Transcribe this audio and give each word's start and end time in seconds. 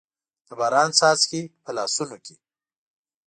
د 0.47 0.49
باران 0.59 0.89
څاڅکي، 0.97 1.41
په 1.63 1.71
لاسونو 1.77 2.15
کې 2.25 2.35